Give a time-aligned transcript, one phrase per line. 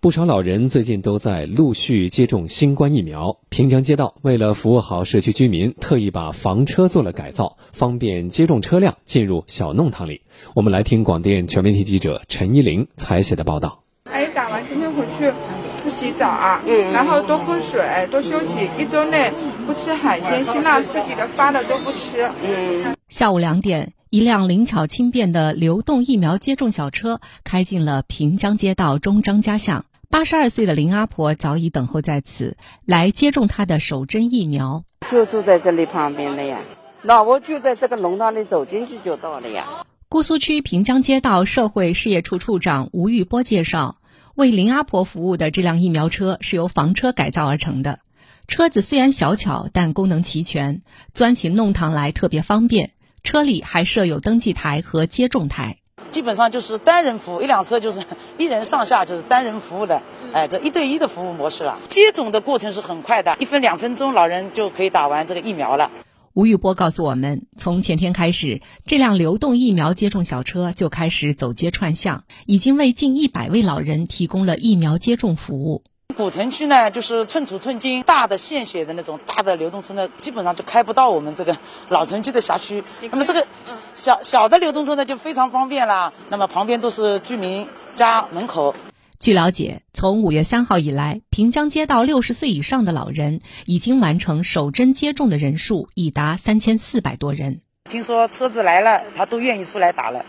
[0.00, 3.40] 不少老人最近都在陆续接种新冠疫苗。
[3.48, 10.22] 平江街道为了服务好社区居民，特意把房车做了改造，方便接种车辆进入小弄堂里。
[10.54, 13.82] 我们来听广电全媒体记者陈依林采写的报道。
[14.04, 15.32] 哎，打完今天回去
[15.82, 19.32] 不洗澡啊，嗯，然后多喝水，多休息，一周内
[19.66, 22.30] 不吃海鲜、辛辣刺激的、发的都不吃。
[22.44, 22.94] 嗯。
[23.08, 23.94] 下午两点。
[24.10, 29.84] 一辆灵巧轻便的流动疫苗接种小车开进了平江街道中张家巷。
[30.10, 34.84] 八十二岁的林阿婆早已等候在此，来接种她的首针疫苗。
[35.10, 36.60] 就住在这里旁边的呀，
[37.02, 39.84] 那我就在这个弄堂里走进去就到了呀。
[40.08, 43.98] 姑苏区平江街道社会事业处处长吴玉波介绍，
[44.34, 48.00] 为林阿婆服务的这辆疫苗车是由房车改造而成的。
[48.46, 50.80] 车子虽然小巧，但功能齐全，
[51.12, 52.92] 钻起弄堂来特别方便。
[53.22, 55.80] 车里还设有登记台和接种台，
[56.18, 58.02] 基本上就是单人服务，一辆车就是
[58.38, 61.78] 一人上下，就是单人服务的，哎，这一对一的服务模式了。
[61.86, 65.92] 接种的过程是很快的，一分两分钟，老人就可以打完这个疫苗了。
[66.34, 75.84] 吴玉波告诉我们，从前天开始，这辆流动疫苗接种小车就开始走街串巷，已经为近一百位老人提供了疫苗接种服务。
[76.18, 81.56] 古城区呢，就是寸土寸金，大的献血的那种大的流动车呢，基本上就开不到我们这个
[81.90, 82.82] 老城区的辖区。
[83.12, 83.46] 那么这个
[83.94, 86.12] 小小的流动车呢，就非常方便啦。
[86.28, 88.74] 那么旁边都是居民家门口。
[89.20, 97.60] 据了解，从五月三号以来，平江街道六十岁以上的老人已经完成首针接种的人数已达三千四百多人。
[97.88, 100.26] 听说车子来了，他都愿意出来打了。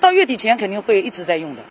[0.00, 1.62] 到月底前肯定会一直在用的。